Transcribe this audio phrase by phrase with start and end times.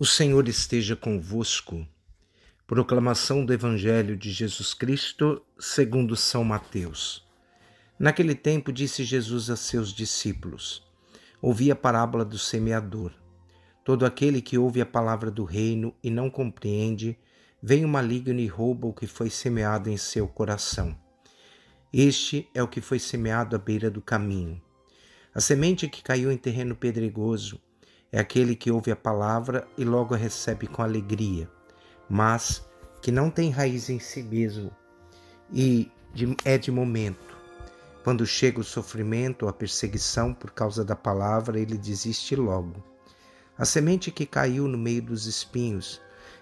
[0.00, 1.84] O Senhor esteja convosco.
[2.68, 7.26] Proclamação do Evangelho de Jesus Cristo, segundo São Mateus.
[7.98, 10.86] Naquele tempo disse Jesus a seus discípulos:
[11.42, 13.10] Ouvi a parábola do semeador.
[13.84, 17.18] Todo aquele que ouve a palavra do reino e não compreende,
[17.60, 20.96] vem o maligno e rouba o que foi semeado em seu coração.
[21.92, 24.62] Este é o que foi semeado à beira do caminho.
[25.34, 27.60] A semente que caiu em terreno pedregoso
[28.10, 31.50] é aquele que ouve a palavra e logo a recebe com alegria,
[32.08, 32.66] mas
[33.02, 34.70] que não tem raiz em si mesmo
[35.52, 35.90] e
[36.44, 37.36] é de momento.
[38.02, 42.82] Quando chega o sofrimento ou a perseguição por causa da palavra, ele desiste logo.
[43.56, 46.00] A semente que caiu no meio dos espinhos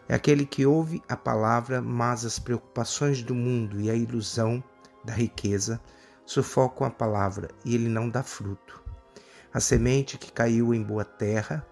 [0.09, 4.63] é aquele que ouve a palavra, mas as preocupações do mundo e a ilusão
[5.05, 5.81] da riqueza
[6.25, 8.86] sufocam a palavra e ele não dá fruto.
[9.57, 11.67] A semente que caiu em boa terra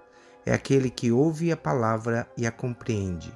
[0.47, 3.31] é aquele que ouve a palavra e a compreende.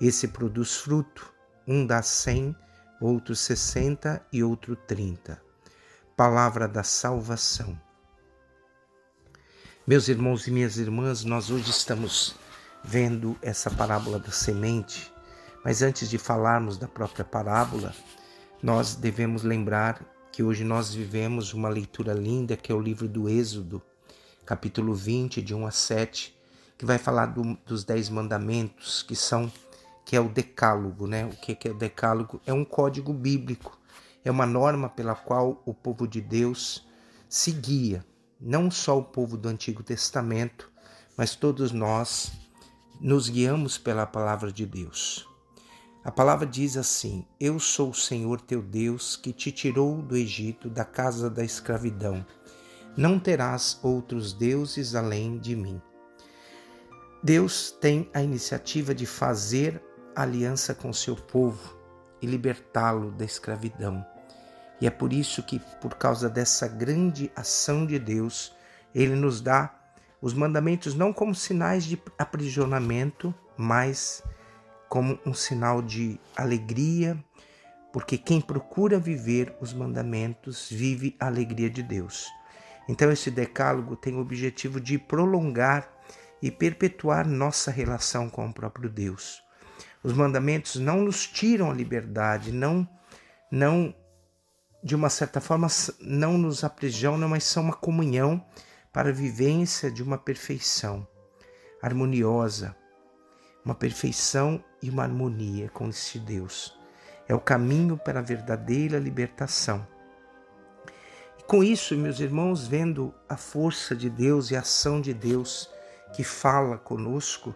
[0.00, 1.32] Esse produz fruto,
[1.68, 2.52] um dá cem,
[3.00, 5.40] outro sessenta e outro trinta.
[6.16, 7.80] Palavra da salvação.
[9.86, 12.34] Meus irmãos e minhas irmãs, nós hoje estamos
[12.82, 15.14] vendo essa parábola da semente,
[15.64, 17.94] mas antes de falarmos da própria parábola,
[18.60, 23.28] nós devemos lembrar que hoje nós vivemos uma leitura linda que é o livro do
[23.28, 23.82] Êxodo,
[24.44, 26.36] capítulo 20, de 1 a 7,
[26.78, 29.50] que vai falar do, dos dez mandamentos, que são
[30.04, 31.26] que é o decálogo, né?
[31.26, 32.40] O que é o decálogo?
[32.46, 33.76] É um código bíblico,
[34.24, 36.86] é uma norma pela qual o povo de Deus
[37.28, 38.04] se guia,
[38.40, 40.70] não só o povo do Antigo Testamento,
[41.16, 42.30] mas todos nós
[43.00, 45.26] nos guiamos pela palavra de Deus.
[46.06, 50.70] A palavra diz assim: Eu sou o Senhor teu Deus que te tirou do Egito,
[50.70, 52.24] da casa da escravidão.
[52.96, 55.82] Não terás outros deuses além de mim.
[57.24, 59.82] Deus tem a iniciativa de fazer
[60.14, 61.76] aliança com seu povo
[62.22, 64.06] e libertá-lo da escravidão.
[64.80, 68.54] E é por isso que, por causa dessa grande ação de Deus,
[68.94, 69.74] ele nos dá
[70.22, 74.22] os mandamentos não como sinais de aprisionamento, mas
[74.88, 77.22] como um sinal de alegria,
[77.92, 82.26] porque quem procura viver os mandamentos vive a alegria de Deus.
[82.88, 85.90] Então, esse decálogo tem o objetivo de prolongar
[86.40, 89.42] e perpetuar nossa relação com o próprio Deus.
[90.02, 92.88] Os mandamentos não nos tiram a liberdade, não,
[93.50, 93.94] não
[94.82, 95.66] de uma certa forma,
[96.00, 98.44] não nos aprisionam, mas são uma comunhão
[98.92, 101.06] para a vivência de uma perfeição
[101.82, 102.76] harmoniosa,
[103.66, 106.78] uma perfeição e uma harmonia com este Deus.
[107.28, 109.84] É o caminho para a verdadeira libertação.
[111.36, 115.68] E com isso, meus irmãos, vendo a força de Deus e a ação de Deus
[116.14, 117.52] que fala conosco,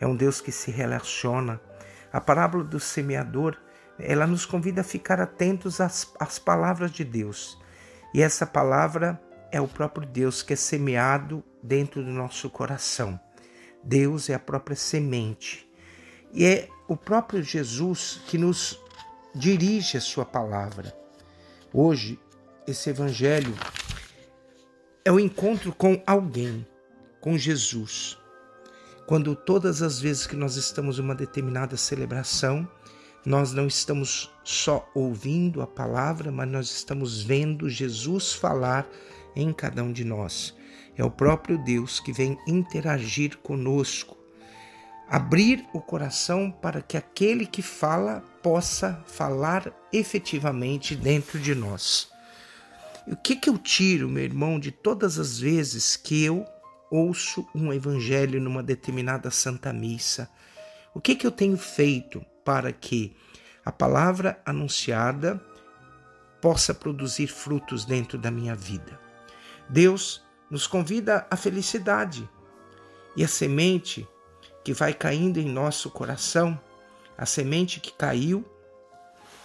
[0.00, 1.60] é um Deus que se relaciona.
[2.12, 3.56] A parábola do semeador,
[4.00, 7.56] ela nos convida a ficar atentos às, às palavras de Deus.
[8.12, 13.20] E essa palavra é o próprio Deus que é semeado dentro do nosso coração.
[13.86, 15.68] Deus é a própria semente.
[16.32, 18.80] E é o próprio Jesus que nos
[19.32, 20.92] dirige a sua palavra.
[21.72, 22.18] Hoje,
[22.66, 23.54] esse evangelho
[25.04, 26.66] é o encontro com alguém,
[27.20, 28.18] com Jesus.
[29.06, 32.68] Quando todas as vezes que nós estamos em uma determinada celebração,
[33.24, 38.84] nós não estamos só ouvindo a palavra, mas nós estamos vendo Jesus falar
[39.36, 40.55] em cada um de nós.
[40.96, 44.16] É o próprio Deus que vem interagir conosco,
[45.08, 52.08] abrir o coração para que aquele que fala possa falar efetivamente dentro de nós.
[53.06, 56.44] E o que, que eu tiro, meu irmão, de todas as vezes que eu
[56.90, 60.28] ouço um evangelho numa determinada santa missa?
[60.94, 63.14] O que, que eu tenho feito para que
[63.64, 65.40] a palavra anunciada
[66.40, 68.98] possa produzir frutos dentro da minha vida?
[69.68, 72.28] Deus nos convida à felicidade.
[73.16, 74.06] E a semente
[74.64, 76.60] que vai caindo em nosso coração,
[77.16, 78.44] a semente que caiu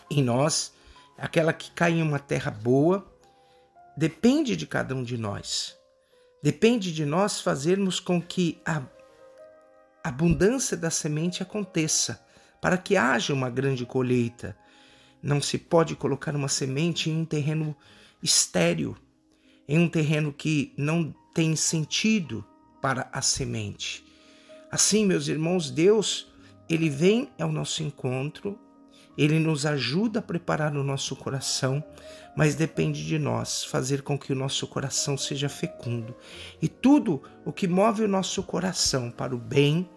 [0.09, 0.73] em nós,
[1.17, 3.05] aquela que cai em uma terra boa,
[3.95, 5.77] depende de cada um de nós.
[6.43, 8.81] Depende de nós fazermos com que a
[10.03, 12.25] abundância da semente aconteça,
[12.59, 14.57] para que haja uma grande colheita.
[15.21, 17.75] Não se pode colocar uma semente em um terreno
[18.23, 18.97] estéril,
[19.67, 22.45] em um terreno que não tem sentido
[22.81, 24.03] para a semente.
[24.71, 26.31] Assim, meus irmãos, Deus,
[26.69, 28.57] ele vem ao nosso encontro,
[29.17, 31.83] ele nos ajuda a preparar o nosso coração,
[32.35, 36.15] mas depende de nós fazer com que o nosso coração seja fecundo.
[36.61, 39.89] E tudo o que move o nosso coração para o bem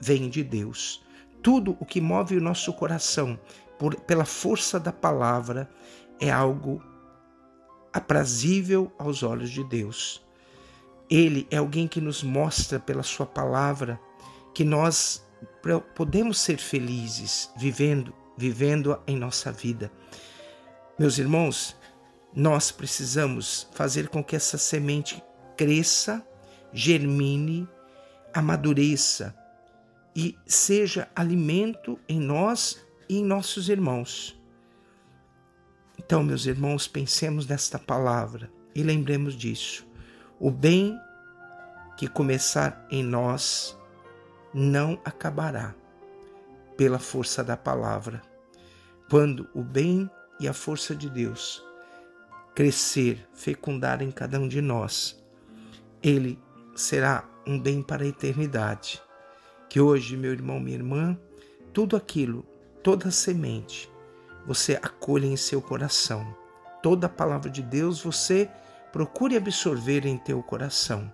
[0.00, 1.02] vem de Deus.
[1.42, 3.38] Tudo o que move o nosso coração
[3.78, 5.70] por, pela força da palavra
[6.20, 6.82] é algo
[7.96, 10.24] aprazível aos olhos de Deus.
[11.08, 14.00] Ele é alguém que nos mostra pela sua palavra
[14.54, 15.26] que nós
[15.94, 19.90] podemos ser felizes vivendo, vivendo em nossa vida.
[20.98, 21.76] Meus irmãos,
[22.34, 25.22] nós precisamos fazer com que essa semente
[25.56, 26.26] cresça,
[26.72, 27.68] germine,
[28.34, 29.34] amadureça
[30.14, 32.78] e seja alimento em nós
[33.08, 34.35] e em nossos irmãos.
[35.98, 39.86] Então, meus irmãos, pensemos nesta palavra e lembremos disso.
[40.38, 40.98] O bem
[41.96, 43.76] que começar em nós
[44.52, 45.74] não acabará
[46.76, 48.22] pela força da palavra.
[49.10, 51.64] Quando o bem e a força de Deus
[52.54, 55.22] crescer, fecundar em cada um de nós,
[56.02, 56.38] ele
[56.74, 59.02] será um bem para a eternidade.
[59.68, 61.18] Que hoje, meu irmão, minha irmã,
[61.72, 62.44] tudo aquilo,
[62.82, 63.90] toda semente,
[64.46, 66.26] você acolha em seu coração.
[66.82, 68.48] Toda a palavra de Deus você
[68.92, 71.12] procure absorver em teu coração.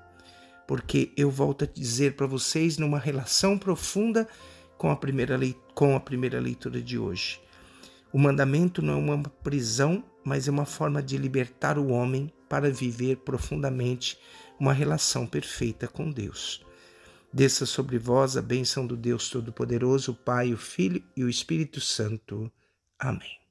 [0.69, 4.29] Porque eu volto a dizer para vocês numa relação profunda
[4.76, 5.38] com a primeira
[5.75, 7.40] com a primeira leitura de hoje.
[8.12, 12.70] O mandamento não é uma prisão, mas é uma forma de libertar o homem para
[12.70, 14.19] viver profundamente
[14.61, 16.64] uma relação perfeita com Deus.
[17.32, 21.81] Desça sobre vós a bênção do Deus Todo-Poderoso, o Pai, o Filho e o Espírito
[21.81, 22.52] Santo.
[23.02, 23.41] Amém.